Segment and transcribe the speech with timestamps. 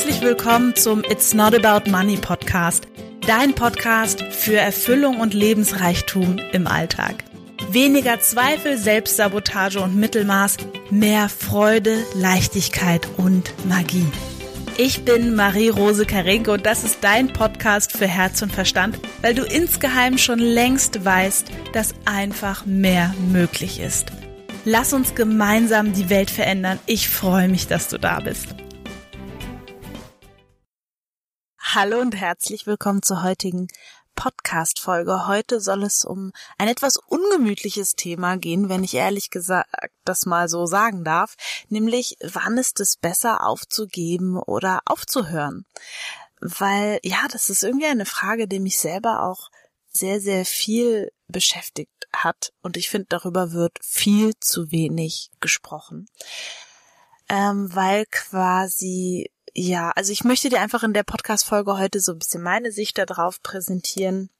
[0.00, 2.88] herzlich willkommen zum It's Not About Money Podcast,
[3.26, 7.22] dein Podcast für Erfüllung und Lebensreichtum im Alltag.
[7.68, 10.56] Weniger Zweifel, Selbstsabotage und Mittelmaß,
[10.90, 14.06] mehr Freude, Leichtigkeit und Magie.
[14.78, 19.42] Ich bin Marie-Rose Karenke und das ist dein Podcast für Herz und Verstand, weil du
[19.42, 24.06] insgeheim schon längst weißt, dass einfach mehr möglich ist.
[24.64, 26.78] Lass uns gemeinsam die Welt verändern.
[26.86, 28.54] Ich freue mich, dass du da bist.
[31.72, 33.68] Hallo und herzlich willkommen zur heutigen
[34.16, 35.28] Podcast-Folge.
[35.28, 39.68] Heute soll es um ein etwas ungemütliches Thema gehen, wenn ich ehrlich gesagt
[40.04, 41.36] das mal so sagen darf,
[41.68, 45.64] nämlich wann ist es besser aufzugeben oder aufzuhören?
[46.40, 49.48] Weil, ja, das ist irgendwie eine Frage, die mich selber auch
[49.92, 56.08] sehr, sehr viel beschäftigt hat und ich finde, darüber wird viel zu wenig gesprochen.
[57.28, 62.18] Ähm, weil quasi ja, also ich möchte dir einfach in der Podcast-Folge heute so ein
[62.18, 64.30] bisschen meine Sicht darauf präsentieren,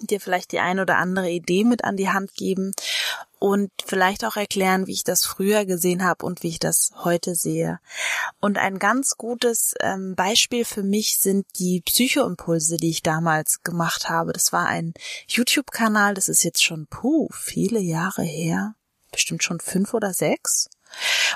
[0.00, 2.72] dir vielleicht die ein oder andere Idee mit an die Hand geben
[3.38, 7.34] und vielleicht auch erklären, wie ich das früher gesehen habe und wie ich das heute
[7.34, 7.78] sehe.
[8.40, 14.08] Und ein ganz gutes ähm, Beispiel für mich sind die Psychoimpulse, die ich damals gemacht
[14.08, 14.32] habe.
[14.32, 14.94] Das war ein
[15.28, 18.74] YouTube-Kanal, das ist jetzt schon puh, viele Jahre her,
[19.12, 20.68] bestimmt schon fünf oder sechs.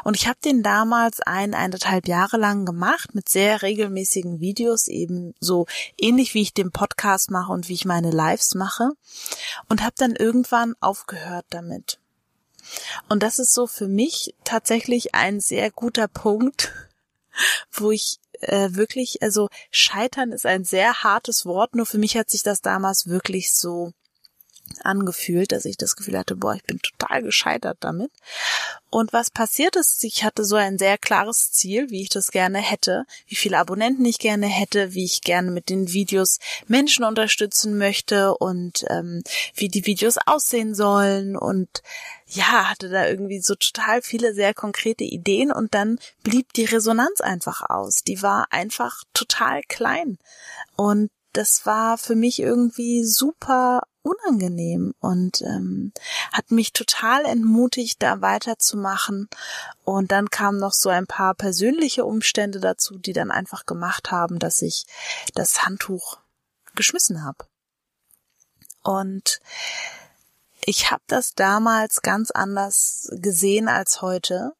[0.04, 5.34] Und ich habe den damals ein, eineinhalb Jahre lang gemacht mit sehr regelmäßigen Videos, eben
[5.40, 8.90] so ähnlich wie ich den Podcast mache und wie ich meine Lives mache
[9.68, 11.98] und habe dann irgendwann aufgehört damit.
[13.08, 16.72] Und das ist so für mich tatsächlich ein sehr guter Punkt,
[17.72, 22.30] wo ich äh, wirklich, also scheitern ist ein sehr hartes Wort, nur für mich hat
[22.30, 23.92] sich das damals wirklich so
[24.82, 28.10] angefühlt, dass ich das Gefühl hatte, boah, ich bin total gescheitert damit.
[28.90, 32.58] Und was passiert ist, ich hatte so ein sehr klares Ziel, wie ich das gerne
[32.58, 37.76] hätte, wie viele Abonnenten ich gerne hätte, wie ich gerne mit den Videos Menschen unterstützen
[37.76, 39.22] möchte und ähm,
[39.54, 41.82] wie die Videos aussehen sollen und
[42.26, 47.20] ja, hatte da irgendwie so total viele sehr konkrete Ideen und dann blieb die Resonanz
[47.20, 48.02] einfach aus.
[48.04, 50.18] Die war einfach total klein.
[50.76, 55.92] Und das war für mich irgendwie super unangenehm und ähm,
[56.32, 59.28] hat mich total entmutigt, da weiterzumachen.
[59.84, 64.38] Und dann kamen noch so ein paar persönliche Umstände dazu, die dann einfach gemacht haben,
[64.38, 64.86] dass ich
[65.34, 66.18] das Handtuch
[66.74, 67.46] geschmissen habe.
[68.82, 69.40] Und
[70.60, 74.52] ich habe das damals ganz anders gesehen als heute.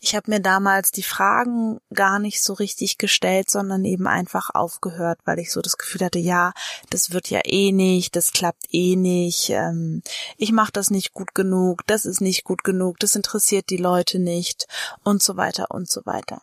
[0.00, 5.18] Ich habe mir damals die Fragen gar nicht so richtig gestellt, sondern eben einfach aufgehört,
[5.24, 6.52] weil ich so das Gefühl hatte, ja,
[6.90, 10.02] das wird ja eh nicht, das klappt eh nicht, ähm,
[10.36, 14.18] ich mache das nicht gut genug, das ist nicht gut genug, das interessiert die Leute
[14.18, 14.66] nicht
[15.04, 16.42] und so weiter und so weiter.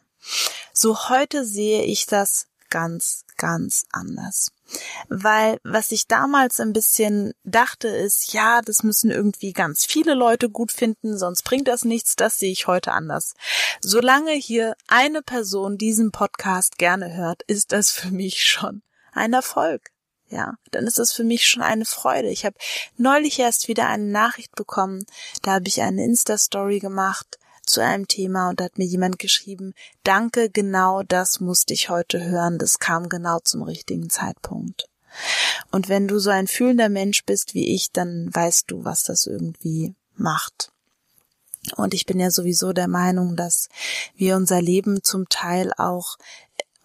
[0.73, 4.51] So heute sehe ich das ganz, ganz anders.
[5.07, 10.49] Weil was ich damals ein bisschen dachte ist, ja, das müssen irgendwie ganz viele Leute
[10.49, 13.33] gut finden, sonst bringt das nichts, das sehe ich heute anders.
[13.81, 19.89] Solange hier eine Person diesen Podcast gerne hört, ist das für mich schon ein Erfolg.
[20.27, 22.29] Ja, dann ist das für mich schon eine Freude.
[22.29, 22.55] Ich habe
[22.97, 25.05] neulich erst wieder eine Nachricht bekommen,
[25.41, 29.73] da habe ich eine Insta-Story gemacht zu einem Thema und da hat mir jemand geschrieben,
[30.03, 34.89] danke, genau das musste ich heute hören, das kam genau zum richtigen Zeitpunkt.
[35.71, 39.25] Und wenn du so ein fühlender Mensch bist wie ich, dann weißt du, was das
[39.25, 40.71] irgendwie macht.
[41.75, 43.69] Und ich bin ja sowieso der Meinung, dass
[44.15, 46.17] wir unser Leben zum Teil auch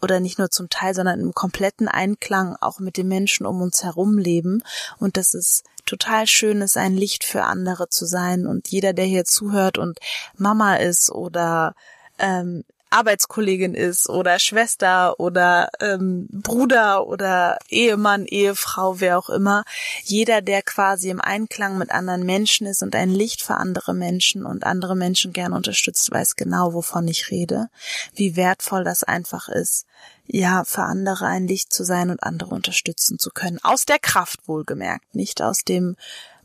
[0.02, 3.82] oder nicht nur zum Teil, sondern im kompletten Einklang auch mit den Menschen um uns
[3.82, 4.62] herum leben
[4.98, 9.04] und dass es total schön ist, ein Licht für andere zu sein und jeder, der
[9.04, 9.98] hier zuhört und
[10.36, 11.74] Mama ist oder
[12.18, 19.64] ähm, Arbeitskollegin ist oder Schwester oder ähm, Bruder oder Ehemann, Ehefrau, wer auch immer.
[20.04, 24.46] Jeder, der quasi im Einklang mit anderen Menschen ist und ein Licht für andere Menschen
[24.46, 27.68] und andere Menschen gern unterstützt, weiß genau, wovon ich rede.
[28.14, 29.86] Wie wertvoll das einfach ist,
[30.26, 33.58] ja, für andere ein Licht zu sein und andere unterstützen zu können.
[33.62, 35.96] Aus der Kraft wohlgemerkt, nicht aus dem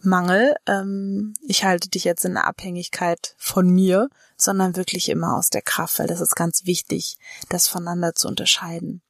[0.05, 0.55] Mangel.
[0.67, 5.61] Ähm, ich halte dich jetzt in der Abhängigkeit von mir, sondern wirklich immer aus der
[5.61, 7.17] Kraft, weil das ist ganz wichtig,
[7.49, 9.01] das voneinander zu unterscheiden.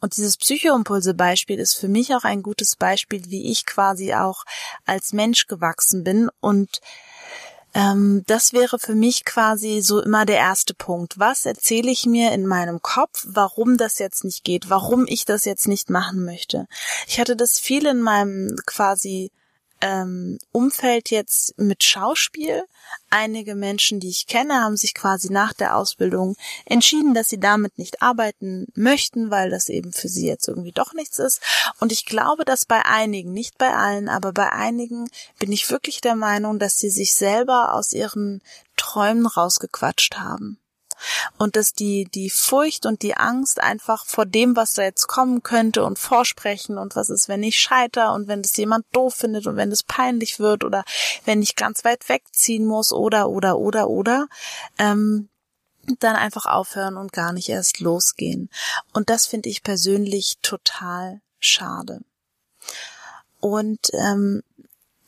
[0.00, 4.44] Und dieses Psychoimpulse-Beispiel ist für mich auch ein gutes Beispiel, wie ich quasi auch
[4.84, 6.80] als Mensch gewachsen bin und
[7.76, 11.18] ähm, das wäre für mich quasi so immer der erste Punkt.
[11.18, 15.44] Was erzähle ich mir in meinem Kopf, warum das jetzt nicht geht, warum ich das
[15.44, 16.68] jetzt nicht machen möchte?
[17.06, 19.30] Ich hatte das viel in meinem quasi
[19.80, 22.64] ähm, Umfeld jetzt mit Schauspiel.
[23.10, 27.78] Einige Menschen, die ich kenne, haben sich quasi nach der Ausbildung entschieden, dass sie damit
[27.78, 31.40] nicht arbeiten möchten, weil das eben für sie jetzt irgendwie doch nichts ist.
[31.80, 35.08] Und ich glaube, dass bei einigen, nicht bei allen, aber bei einigen
[35.38, 38.42] bin ich wirklich der Meinung, dass sie sich selber aus ihren
[38.76, 40.58] Träumen rausgequatscht haben
[41.38, 45.42] und dass die, die Furcht und die Angst einfach vor dem, was da jetzt kommen
[45.42, 49.46] könnte und vorsprechen und was ist, wenn ich scheiter und wenn das jemand doof findet
[49.46, 50.84] und wenn das peinlich wird oder
[51.24, 54.26] wenn ich ganz weit wegziehen muss oder, oder, oder, oder,
[54.78, 55.28] ähm,
[56.00, 58.50] dann einfach aufhören und gar nicht erst losgehen.
[58.92, 62.00] Und das finde ich persönlich total schade.
[63.40, 64.42] Und ähm,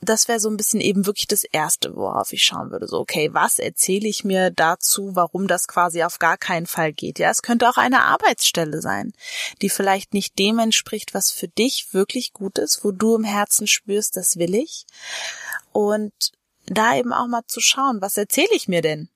[0.01, 2.87] das wäre so ein bisschen eben wirklich das Erste, worauf ich schauen würde.
[2.87, 7.19] So, okay, was erzähle ich mir dazu, warum das quasi auf gar keinen Fall geht?
[7.19, 9.13] Ja, es könnte auch eine Arbeitsstelle sein,
[9.61, 13.67] die vielleicht nicht dem entspricht, was für dich wirklich gut ist, wo du im Herzen
[13.67, 14.87] spürst, das will ich.
[15.73, 16.13] Und
[16.67, 19.09] da eben auch mal zu schauen, was erzähle ich mir denn?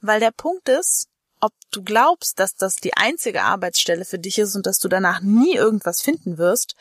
[0.00, 1.08] Weil der Punkt ist,
[1.40, 5.20] ob du glaubst, dass das die einzige Arbeitsstelle für dich ist und dass du danach
[5.20, 6.74] nie irgendwas finden wirst,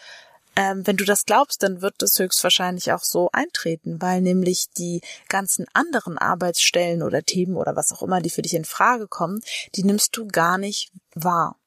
[0.55, 5.01] ähm, wenn du das glaubst, dann wird das höchstwahrscheinlich auch so eintreten, weil nämlich die
[5.27, 9.41] ganzen anderen Arbeitsstellen oder Themen oder was auch immer, die für dich in Frage kommen,
[9.75, 11.57] die nimmst du gar nicht wahr,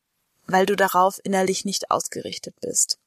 [0.46, 2.98] weil du darauf innerlich nicht ausgerichtet bist.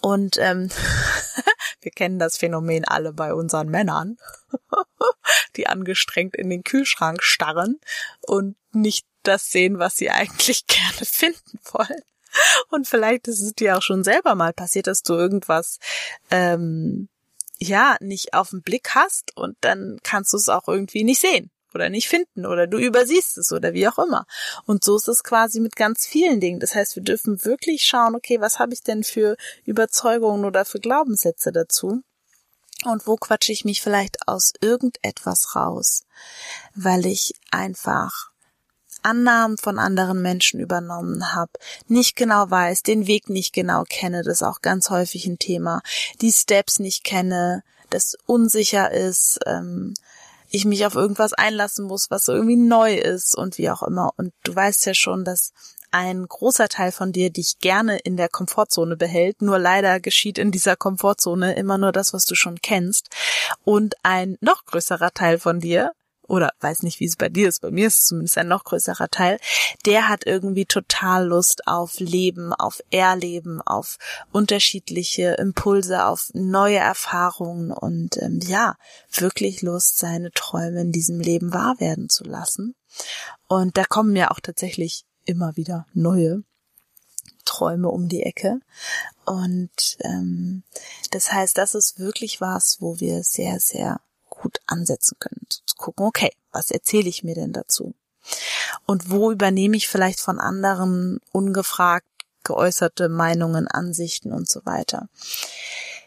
[0.00, 0.70] Und ähm,
[1.82, 4.16] wir kennen das Phänomen alle bei unseren Männern,
[5.56, 7.78] die angestrengt in den Kühlschrank starren
[8.22, 12.02] und nicht das sehen, was sie eigentlich gerne finden wollen.
[12.70, 15.78] Und vielleicht ist es dir auch schon selber mal passiert, dass du irgendwas
[16.30, 17.08] ähm,
[17.58, 21.50] ja nicht auf den Blick hast und dann kannst du es auch irgendwie nicht sehen
[21.74, 24.26] oder nicht finden oder du übersiehst es oder wie auch immer.
[24.64, 26.60] Und so ist es quasi mit ganz vielen Dingen.
[26.60, 30.78] Das heißt, wir dürfen wirklich schauen, okay, was habe ich denn für Überzeugungen oder für
[30.78, 32.02] Glaubenssätze dazu?
[32.84, 36.04] Und wo quatsche ich mich vielleicht aus irgendetwas raus,
[36.74, 38.30] weil ich einfach
[39.04, 41.52] Annahmen von anderen Menschen übernommen habe,
[41.88, 45.82] nicht genau weiß, den Weg nicht genau kenne, das ist auch ganz häufig ein Thema,
[46.20, 49.94] die Steps nicht kenne, das unsicher ist, ähm,
[50.50, 54.12] ich mich auf irgendwas einlassen muss, was so irgendwie neu ist und wie auch immer.
[54.16, 55.52] Und du weißt ja schon, dass
[55.90, 60.50] ein großer Teil von dir dich gerne in der Komfortzone behält, nur leider geschieht in
[60.50, 63.10] dieser Komfortzone immer nur das, was du schon kennst.
[63.64, 65.92] Und ein noch größerer Teil von dir
[66.26, 68.64] oder weiß nicht, wie es bei dir ist, bei mir ist es zumindest ein noch
[68.64, 69.38] größerer Teil,
[69.86, 73.98] der hat irgendwie total Lust auf Leben, auf Erleben, auf
[74.32, 78.76] unterschiedliche Impulse, auf neue Erfahrungen und ähm, ja,
[79.12, 82.74] wirklich Lust, seine Träume in diesem Leben wahr werden zu lassen.
[83.48, 86.42] Und da kommen ja auch tatsächlich immer wieder neue
[87.44, 88.60] Träume um die Ecke.
[89.24, 90.62] Und ähm,
[91.10, 94.00] das heißt, das ist wirklich was, wo wir sehr, sehr
[94.44, 95.46] gut ansetzen können.
[95.48, 97.94] Zu gucken, okay, was erzähle ich mir denn dazu?
[98.86, 102.06] Und wo übernehme ich vielleicht von anderen ungefragt
[102.44, 105.08] geäußerte Meinungen, Ansichten und so weiter.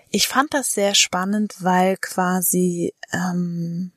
[0.10, 3.92] Ich fand das sehr spannend, weil quasi ähm,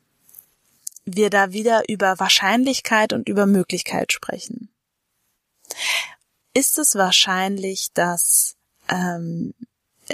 [1.05, 4.71] wir da wieder über Wahrscheinlichkeit und über Möglichkeit sprechen.
[6.55, 8.57] Ist es wahrscheinlich, dass
[8.89, 9.55] ähm,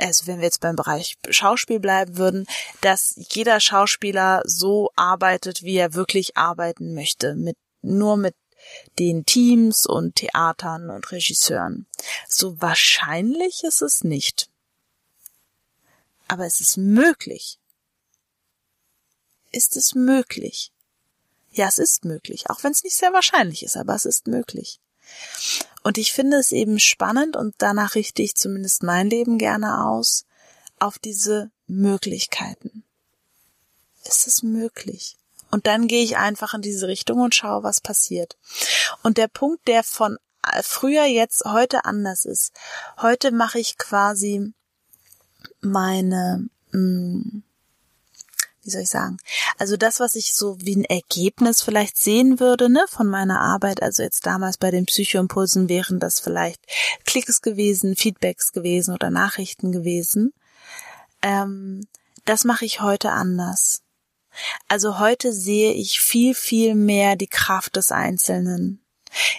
[0.01, 2.47] also wenn wir jetzt beim Bereich Schauspiel bleiben würden,
[2.81, 8.35] dass jeder Schauspieler so arbeitet, wie er wirklich arbeiten möchte, mit nur mit
[8.99, 11.87] den Teams und Theatern und Regisseuren.
[12.29, 14.49] So wahrscheinlich ist es nicht.
[16.29, 17.59] Aber es ist möglich.
[19.53, 20.73] Ist es möglich?
[21.53, 24.81] Ja, es ist möglich, auch wenn es nicht sehr wahrscheinlich ist, aber es ist möglich.
[25.83, 30.27] Und ich finde es eben spannend und danach richte ich zumindest mein Leben gerne aus,
[30.79, 32.85] auf diese Möglichkeiten.
[34.05, 35.17] Ist es möglich?
[35.51, 38.37] Und dann gehe ich einfach in diese Richtung und schaue, was passiert.
[39.03, 40.19] Und der Punkt, der von
[40.63, 42.53] früher jetzt heute anders ist.
[43.01, 44.53] Heute mache ich quasi
[45.61, 47.43] meine mh, mm,
[48.67, 49.19] wie soll ich sagen?
[49.59, 53.83] Also das, was ich so wie ein Ergebnis vielleicht sehen würde, ne, von meiner Arbeit,
[53.83, 56.61] also jetzt damals bei den Psychoimpulsen wären das vielleicht
[57.05, 60.33] Klicks gewesen, Feedbacks gewesen oder Nachrichten gewesen.
[61.23, 61.87] Ähm,
[62.25, 63.83] das mache ich heute anders.
[64.69, 68.83] Also heute sehe ich viel, viel mehr die Kraft des Einzelnen.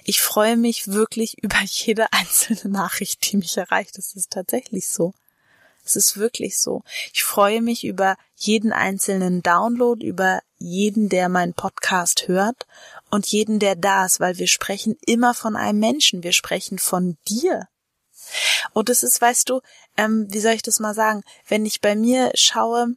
[0.03, 3.97] Ich freue mich wirklich über jede einzelne Nachricht, die mich erreicht.
[3.97, 5.13] Das ist tatsächlich so.
[5.87, 6.83] Es ist wirklich so.
[7.13, 12.67] Ich freue mich über jeden einzelnen Download, über jeden, der meinen Podcast hört
[13.09, 16.23] und jeden, der da ist, weil wir sprechen immer von einem Menschen.
[16.23, 17.67] Wir sprechen von dir.
[18.73, 19.61] Und es ist, weißt du,
[19.95, 22.95] ähm, wie soll ich das mal sagen, wenn ich bei mir schaue,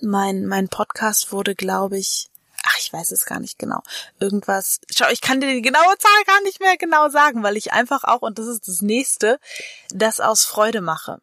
[0.00, 2.30] mein, mein Podcast wurde, glaube ich,
[2.62, 3.82] ach, ich weiß es gar nicht genau,
[4.20, 7.72] irgendwas, schau, ich kann dir die genaue Zahl gar nicht mehr genau sagen, weil ich
[7.72, 9.40] einfach auch, und das ist das nächste,
[9.90, 11.20] das aus Freude mache.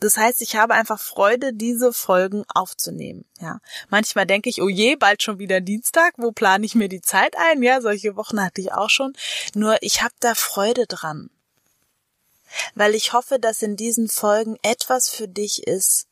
[0.00, 3.24] Das heißt, ich habe einfach Freude, diese Folgen aufzunehmen.
[3.40, 6.14] Ja, manchmal denke ich, oh je, bald schon wieder Dienstag.
[6.16, 7.62] Wo plane ich mir die Zeit ein?
[7.62, 9.14] Ja, solche Wochen hatte ich auch schon.
[9.54, 11.30] Nur ich habe da Freude dran,
[12.74, 16.06] weil ich hoffe, dass in diesen Folgen etwas für dich ist,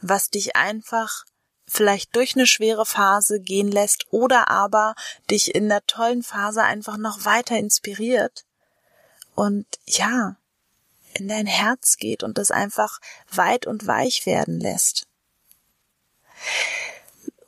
[0.00, 1.24] was dich einfach
[1.66, 4.94] vielleicht durch eine schwere Phase gehen lässt oder aber
[5.30, 8.44] dich in der tollen Phase einfach noch weiter inspiriert.
[9.36, 10.36] Und ja,
[11.14, 13.00] in dein Herz geht und das einfach
[13.30, 15.06] weit und weich werden lässt.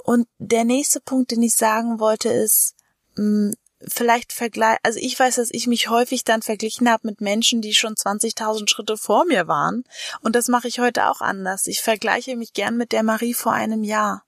[0.03, 2.75] Und der nächste Punkt, den ich sagen wollte, ist,
[3.17, 3.55] hm,
[3.87, 7.75] vielleicht vergleich, also ich weiß, dass ich mich häufig dann verglichen habe mit Menschen, die
[7.75, 9.85] schon 20.000 Schritte vor mir waren.
[10.21, 11.67] Und das mache ich heute auch anders.
[11.67, 14.25] Ich vergleiche mich gern mit der Marie vor einem Jahr.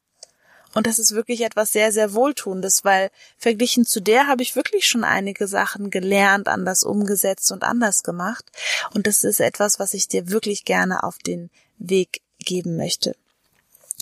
[0.74, 4.86] Und das ist wirklich etwas sehr, sehr Wohltuendes, weil verglichen zu der habe ich wirklich
[4.86, 8.44] schon einige Sachen gelernt, anders umgesetzt und anders gemacht.
[8.92, 13.16] Und das ist etwas, was ich dir wirklich gerne auf den Weg geben möchte.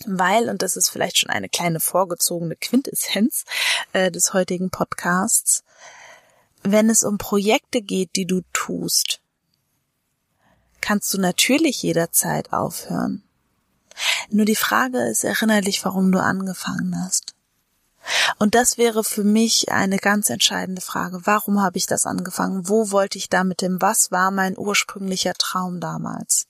[0.07, 3.45] Weil, und das ist vielleicht schon eine kleine vorgezogene Quintessenz
[3.93, 5.63] äh, des heutigen Podcasts,
[6.63, 9.21] wenn es um Projekte geht, die du tust,
[10.81, 13.23] kannst du natürlich jederzeit aufhören.
[14.31, 17.35] Nur die Frage ist, erinnere dich, warum du angefangen hast.
[18.39, 21.21] Und das wäre für mich eine ganz entscheidende Frage.
[21.25, 22.69] Warum habe ich das angefangen?
[22.69, 23.81] Wo wollte ich da mit dem?
[23.81, 26.47] Was war mein ursprünglicher Traum damals?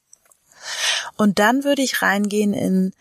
[1.17, 2.93] Und dann würde ich reingehen in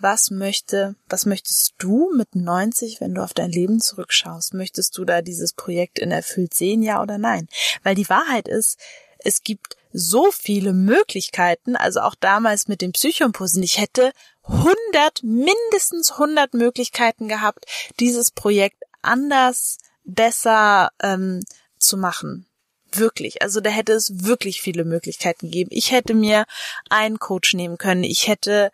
[0.00, 4.54] was möchte, was möchtest du mit 90, wenn du auf dein Leben zurückschaust?
[4.54, 7.48] Möchtest du da dieses Projekt in erfüllt sehen, ja oder nein?
[7.82, 8.78] Weil die Wahrheit ist,
[9.18, 13.62] es gibt so viele Möglichkeiten, also auch damals mit den Psychoimpulsen.
[13.62, 14.12] Ich hätte
[14.44, 17.66] 100, mindestens 100 Möglichkeiten gehabt,
[18.00, 21.42] dieses Projekt anders, besser ähm,
[21.78, 22.46] zu machen.
[22.92, 23.42] Wirklich.
[23.42, 25.70] Also da hätte es wirklich viele Möglichkeiten gegeben.
[25.72, 26.44] Ich hätte mir
[26.88, 28.02] einen Coach nehmen können.
[28.02, 28.70] Ich hätte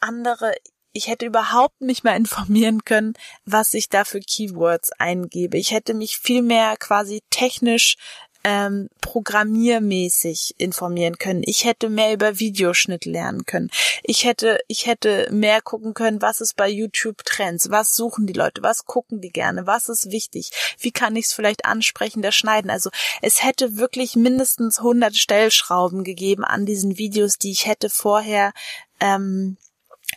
[0.00, 0.54] andere,
[0.92, 5.56] ich hätte überhaupt mich mal informieren können, was ich da für Keywords eingebe.
[5.56, 7.96] Ich hätte mich viel mehr quasi technisch
[8.44, 11.42] ähm, programmiermäßig informieren können.
[11.46, 13.70] Ich hätte mehr über Videoschnitt lernen können.
[14.02, 18.34] Ich hätte, ich hätte mehr gucken können, was ist bei YouTube Trends, was suchen die
[18.34, 22.70] Leute, was gucken die gerne, was ist wichtig, wie kann ich es vielleicht ansprechender schneiden.
[22.70, 22.90] Also
[23.22, 28.52] es hätte wirklich mindestens 100 Stellschrauben gegeben an diesen Videos, die ich hätte vorher
[29.00, 29.56] ähm,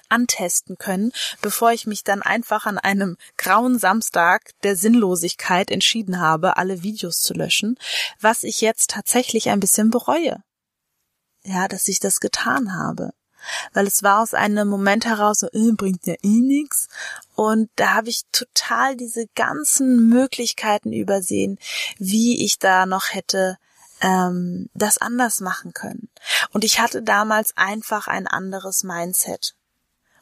[0.10, 1.12] antesten können,
[1.42, 7.22] bevor ich mich dann einfach an einem grauen Samstag der Sinnlosigkeit entschieden habe, alle Videos
[7.22, 7.78] zu löschen,
[8.20, 10.44] was ich jetzt tatsächlich ein bisschen bereue.
[11.44, 13.14] Ja, dass ich das getan habe.
[13.74, 16.88] Weil es war aus einem Moment heraus so, äh, bringt ja eh nix.
[17.36, 21.58] Und da habe ich total diese ganzen Möglichkeiten übersehen,
[21.98, 23.58] wie ich da noch hätte
[24.02, 26.10] ähm, das anders machen können.
[26.52, 29.56] Und ich hatte damals einfach ein anderes Mindset.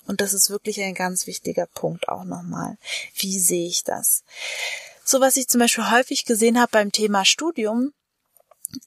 [0.07, 2.77] Und das ist wirklich ein ganz wichtiger Punkt auch nochmal.
[3.15, 4.23] Wie sehe ich das?
[5.03, 7.93] So was ich zum Beispiel häufig gesehen habe beim Thema Studium,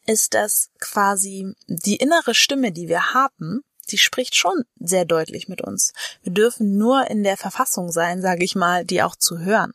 [0.06, 5.62] ist, dass quasi die innere Stimme, die wir haben, die spricht schon sehr deutlich mit
[5.62, 5.92] uns.
[6.22, 9.72] Wir dürfen nur in der Verfassung sein, sage ich mal, die auch zu hören.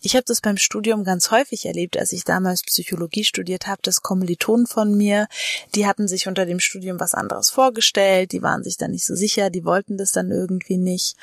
[0.00, 4.02] Ich habe das beim Studium ganz häufig erlebt, als ich damals Psychologie studiert habe, dass
[4.02, 5.26] Kommilitonen von mir,
[5.74, 9.14] die hatten sich unter dem Studium was anderes vorgestellt, die waren sich dann nicht so
[9.14, 11.16] sicher, die wollten das dann irgendwie nicht.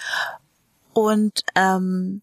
[0.94, 2.22] Und ähm,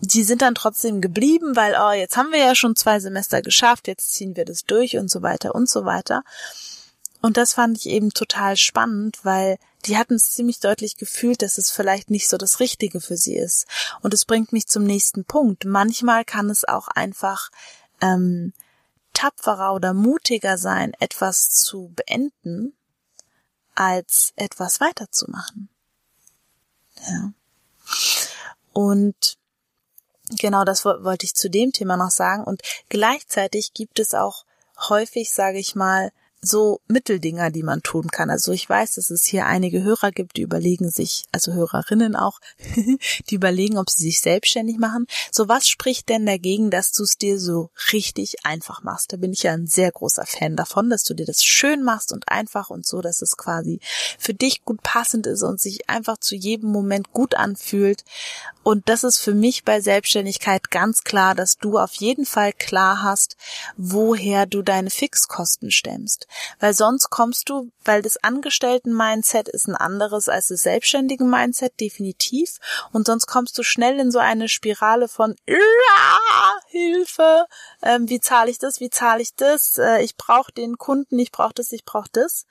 [0.00, 3.88] die sind dann trotzdem geblieben, weil, oh, jetzt haben wir ja schon zwei Semester geschafft,
[3.88, 6.22] jetzt ziehen wir das durch und so weiter und so weiter.
[7.22, 11.58] Und das fand ich eben total spannend, weil die hatten es ziemlich deutlich gefühlt, dass
[11.58, 13.66] es vielleicht nicht so das Richtige für sie ist.
[14.00, 15.64] Und es bringt mich zum nächsten Punkt.
[15.64, 17.50] Manchmal kann es auch einfach
[18.00, 18.52] ähm,
[19.12, 22.74] tapferer oder mutiger sein, etwas zu beenden,
[23.74, 25.68] als etwas weiterzumachen.
[27.06, 27.32] Ja.
[28.72, 29.38] Und
[30.30, 32.44] genau das wollte ich zu dem Thema noch sagen.
[32.44, 34.44] Und gleichzeitig gibt es auch
[34.88, 36.12] häufig, sage ich mal,
[36.44, 38.30] so Mitteldinger, die man tun kann.
[38.30, 42.40] Also ich weiß, dass es hier einige Hörer gibt, die überlegen sich, also Hörerinnen auch,
[43.30, 45.06] die überlegen, ob sie sich selbstständig machen.
[45.32, 49.12] So was spricht denn dagegen, dass du es dir so richtig einfach machst?
[49.12, 52.12] Da bin ich ja ein sehr großer Fan davon, dass du dir das schön machst
[52.12, 53.80] und einfach und so, dass es quasi
[54.18, 58.04] für dich gut passend ist und sich einfach zu jedem Moment gut anfühlt.
[58.62, 63.02] Und das ist für mich bei Selbstständigkeit ganz klar, dass du auf jeden Fall klar
[63.02, 63.36] hast,
[63.76, 66.26] woher du deine Fixkosten stemmst.
[66.60, 72.58] Weil sonst kommst du, weil das Angestellten-Mindset ist ein anderes als das selbstständigen Mindset, definitiv.
[72.92, 75.36] Und sonst kommst du schnell in so eine Spirale von
[76.68, 77.46] Hilfe,
[77.82, 81.30] ähm, wie zahle ich das, wie zahle ich das, äh, ich brauche den Kunden, ich
[81.30, 82.46] brauche das, ich brauche das.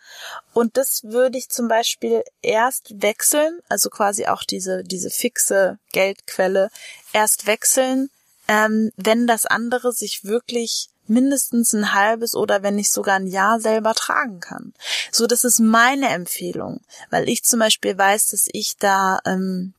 [0.53, 6.69] Und das würde ich zum Beispiel erst wechseln, also quasi auch diese, diese fixe Geldquelle
[7.11, 8.09] erst wechseln,
[8.47, 13.59] ähm, wenn das andere sich wirklich mindestens ein halbes oder wenn nicht sogar ein Jahr
[13.59, 14.73] selber tragen kann.
[15.11, 19.73] So, das ist meine Empfehlung, weil ich zum Beispiel weiß, dass ich da, ähm,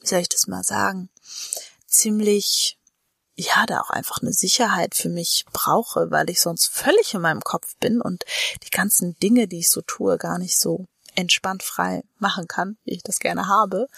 [0.00, 1.08] wie soll ich das mal sagen,
[1.86, 2.78] ziemlich,
[3.36, 7.42] ja, da auch einfach eine Sicherheit für mich brauche, weil ich sonst völlig in meinem
[7.42, 8.24] Kopf bin und
[8.62, 12.94] die ganzen Dinge, die ich so tue, gar nicht so entspannt frei machen kann, wie
[12.94, 13.88] ich das gerne habe.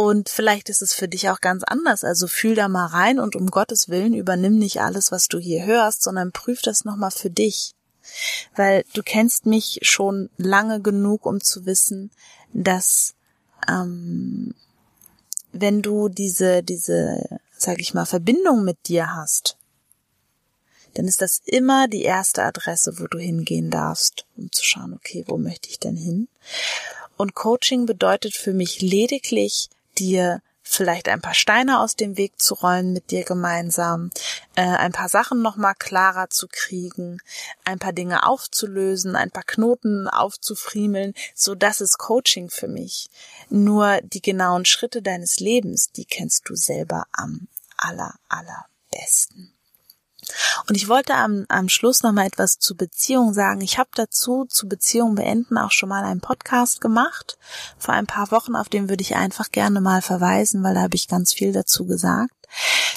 [0.00, 2.04] Und vielleicht ist es für dich auch ganz anders.
[2.04, 5.66] Also fühl da mal rein und um Gottes Willen übernimm nicht alles, was du hier
[5.66, 7.74] hörst, sondern prüf das nochmal für dich.
[8.56, 12.10] Weil du kennst mich schon lange genug, um zu wissen,
[12.54, 13.14] dass
[13.68, 14.54] ähm,
[15.52, 19.58] wenn du diese, diese, sag ich mal, Verbindung mit dir hast,
[20.94, 25.24] dann ist das immer die erste Adresse, wo du hingehen darfst, um zu schauen, okay,
[25.26, 26.28] wo möchte ich denn hin?
[27.18, 32.54] Und Coaching bedeutet für mich lediglich dir vielleicht ein paar Steine aus dem Weg zu
[32.54, 34.10] rollen mit dir gemeinsam,
[34.54, 37.20] äh, ein paar Sachen nochmal klarer zu kriegen,
[37.64, 43.08] ein paar Dinge aufzulösen, ein paar Knoten aufzufriemeln, so das ist Coaching für mich.
[43.48, 49.52] Nur die genauen Schritte deines Lebens, die kennst du selber am aller, allerbesten.
[50.68, 53.60] Und ich wollte am, am Schluss noch mal etwas zu Beziehung sagen.
[53.60, 57.38] Ich habe dazu zu Beziehung beenden auch schon mal einen Podcast gemacht
[57.78, 60.96] vor ein paar Wochen, auf den würde ich einfach gerne mal verweisen, weil da habe
[60.96, 62.34] ich ganz viel dazu gesagt.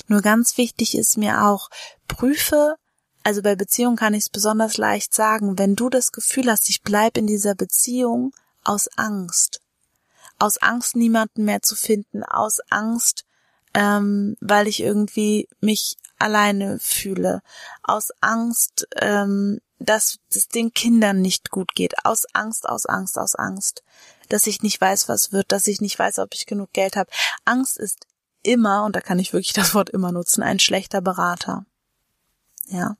[0.07, 1.69] Nur ganz wichtig ist mir auch,
[2.07, 2.75] prüfe,
[3.23, 6.81] also bei Beziehung kann ich es besonders leicht sagen, wenn du das Gefühl hast, ich
[6.81, 9.61] bleib in dieser Beziehung aus Angst,
[10.39, 13.25] aus Angst, niemanden mehr zu finden, aus Angst,
[13.73, 17.41] ähm, weil ich irgendwie mich alleine fühle,
[17.81, 23.35] aus Angst, ähm, dass es den Kindern nicht gut geht, aus Angst, aus Angst, aus
[23.35, 23.83] Angst,
[24.29, 27.09] dass ich nicht weiß, was wird, dass ich nicht weiß, ob ich genug Geld habe.
[27.45, 28.07] Angst ist
[28.43, 31.65] immer, und da kann ich wirklich das Wort immer nutzen, ein schlechter Berater.
[32.67, 32.95] Ja.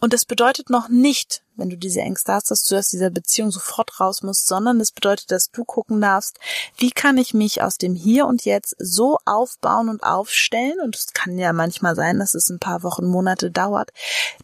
[0.00, 3.50] Und das bedeutet noch nicht, wenn du diese Ängste hast, dass du aus dieser Beziehung
[3.50, 6.38] sofort raus musst, sondern es bedeutet, dass du gucken darfst,
[6.76, 11.12] wie kann ich mich aus dem Hier und Jetzt so aufbauen und aufstellen, und es
[11.12, 13.90] kann ja manchmal sein, dass es ein paar Wochen, Monate dauert,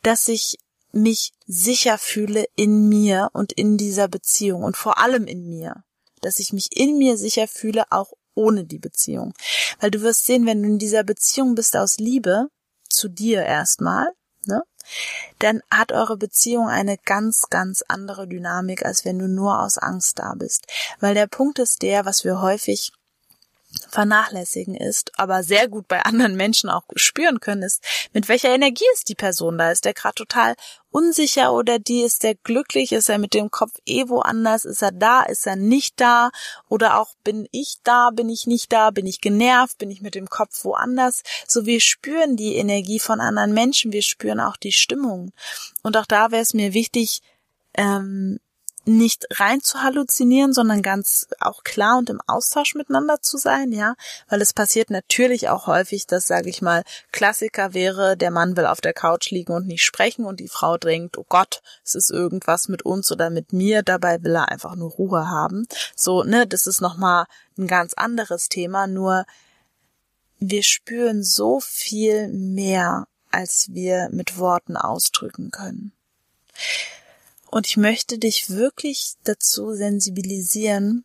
[0.02, 0.58] dass ich
[0.92, 5.84] mich sicher fühle in mir und in dieser Beziehung und vor allem in mir,
[6.20, 9.34] dass ich mich in mir sicher fühle, auch ohne die Beziehung.
[9.80, 12.48] Weil du wirst sehen, wenn du in dieser Beziehung bist aus Liebe,
[12.88, 14.08] zu dir erstmal,
[14.46, 14.62] ne?
[15.38, 20.18] dann hat eure Beziehung eine ganz, ganz andere Dynamik, als wenn du nur aus Angst
[20.18, 20.66] da bist.
[21.00, 22.92] Weil der Punkt ist der, was wir häufig
[23.88, 27.82] vernachlässigen ist, aber sehr gut bei anderen Menschen auch spüren können, ist,
[28.12, 29.70] mit welcher Energie ist die Person da?
[29.70, 30.54] Ist der gerade total
[30.90, 32.92] unsicher oder die ist der glücklich?
[32.92, 34.64] Ist er mit dem Kopf eh woanders?
[34.64, 35.22] Ist er da?
[35.22, 36.30] Ist er nicht da?
[36.68, 38.10] Oder auch bin ich da?
[38.10, 38.90] Bin ich nicht da?
[38.90, 39.78] Bin ich genervt?
[39.78, 41.22] Bin ich mit dem Kopf woanders?
[41.46, 43.92] So wir spüren die Energie von anderen Menschen.
[43.92, 45.32] Wir spüren auch die Stimmung.
[45.82, 47.22] Und auch da wäre es mir wichtig,
[47.74, 48.38] ähm,
[48.84, 53.94] nicht rein zu halluzinieren, sondern ganz auch klar und im Austausch miteinander zu sein, ja,
[54.28, 58.66] weil es passiert natürlich auch häufig, dass, sage ich mal, Klassiker wäre, der Mann will
[58.66, 62.10] auf der Couch liegen und nicht sprechen und die Frau denkt, oh Gott, es ist
[62.10, 65.66] irgendwas mit uns oder mit mir, dabei will er einfach nur Ruhe haben.
[65.94, 69.24] So, ne, das ist nochmal ein ganz anderes Thema, nur
[70.38, 75.92] wir spüren so viel mehr, als wir mit Worten ausdrücken können.
[77.52, 81.04] Und ich möchte dich wirklich dazu sensibilisieren,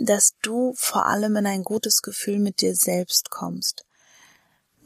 [0.00, 3.84] dass du vor allem in ein gutes Gefühl mit dir selbst kommst.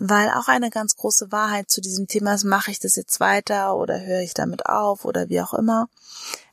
[0.01, 3.77] Weil auch eine ganz große Wahrheit zu diesem Thema ist, mache ich das jetzt weiter
[3.77, 5.89] oder höre ich damit auf oder wie auch immer.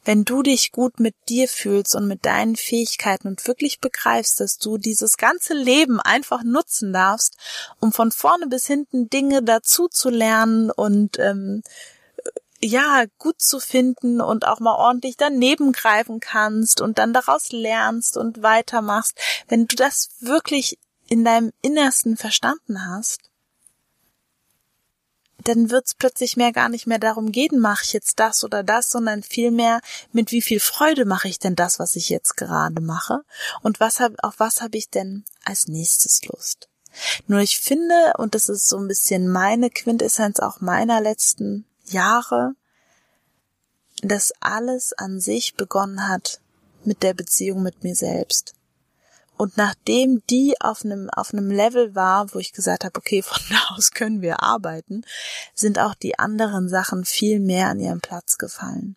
[0.05, 4.59] Wenn du dich gut mit dir fühlst und mit deinen Fähigkeiten und wirklich begreifst, dass
[4.59, 7.35] du dieses ganze Leben einfach nutzen darfst,
[7.79, 11.63] um von vorne bis hinten Dinge dazu zu lernen und ähm,
[12.63, 18.17] ja, gut zu finden und auch mal ordentlich daneben greifen kannst und dann daraus lernst
[18.17, 23.29] und weitermachst, wenn du das wirklich in deinem Innersten verstanden hast,
[25.43, 28.89] dann wird's plötzlich mehr gar nicht mehr darum gehen, mache ich jetzt das oder das,
[28.89, 29.81] sondern vielmehr
[30.13, 33.23] mit wie viel Freude mache ich denn das, was ich jetzt gerade mache
[33.61, 36.69] und was hab, auf was habe ich denn als nächstes Lust.
[37.27, 42.55] Nur ich finde, und das ist so ein bisschen meine Quintessenz auch meiner letzten Jahre,
[44.01, 46.41] dass alles an sich begonnen hat
[46.83, 48.53] mit der Beziehung mit mir selbst.
[49.37, 53.41] Und nachdem die auf einem, auf einem Level war, wo ich gesagt habe, okay, von
[53.49, 55.03] da aus können wir arbeiten,
[55.55, 58.95] sind auch die anderen Sachen viel mehr an ihren Platz gefallen.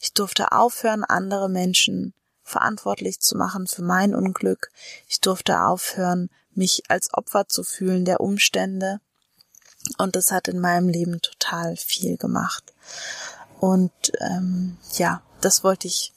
[0.00, 4.70] Ich durfte aufhören, andere Menschen verantwortlich zu machen für mein Unglück.
[5.06, 9.00] Ich durfte aufhören, mich als Opfer zu fühlen der Umstände.
[9.96, 12.72] Und das hat in meinem Leben total viel gemacht.
[13.60, 16.12] Und ähm, ja, das wollte ich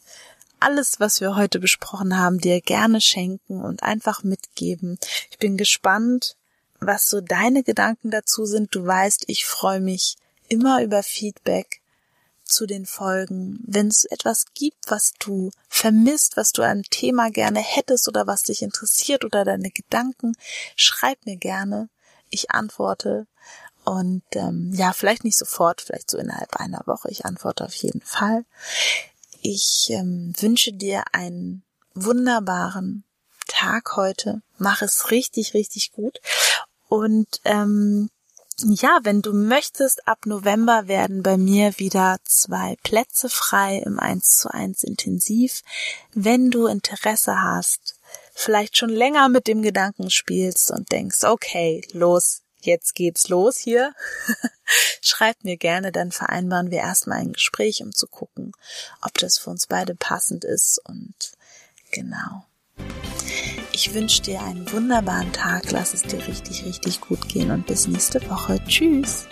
[0.59, 4.99] alles, was wir heute besprochen haben, dir gerne schenken und einfach mitgeben.
[5.31, 6.35] Ich bin gespannt,
[6.79, 8.73] was so deine Gedanken dazu sind.
[8.75, 10.17] Du weißt, ich freue mich
[10.49, 11.81] immer über Feedback
[12.43, 13.59] zu den Folgen.
[13.65, 18.43] Wenn es etwas gibt, was du vermisst, was du ein Thema gerne hättest oder was
[18.43, 20.33] dich interessiert oder deine Gedanken,
[20.75, 21.89] schreib mir gerne.
[22.29, 23.27] Ich antworte
[23.91, 27.11] und ähm, ja, vielleicht nicht sofort, vielleicht so innerhalb einer Woche.
[27.11, 28.45] Ich antworte auf jeden Fall.
[29.41, 33.03] Ich ähm, wünsche dir einen wunderbaren
[33.49, 34.43] Tag heute.
[34.57, 36.21] Mach es richtig, richtig gut.
[36.87, 38.09] Und ähm,
[38.59, 44.37] ja, wenn du möchtest, ab November werden bei mir wieder zwei Plätze frei im 1
[44.37, 45.63] zu 1 Intensiv.
[46.13, 47.95] Wenn du Interesse hast,
[48.33, 53.93] vielleicht schon länger mit dem Gedanken spielst und denkst, okay, los, jetzt geht's los hier.
[55.01, 58.53] Schreib mir gerne, dann vereinbaren wir erstmal ein Gespräch, um zu gucken,
[59.01, 61.33] ob das für uns beide passend ist und
[61.91, 62.45] genau.
[63.73, 67.87] Ich wünsche dir einen wunderbaren Tag, lass es dir richtig, richtig gut gehen und bis
[67.87, 68.61] nächste Woche.
[68.67, 69.27] Tschüss.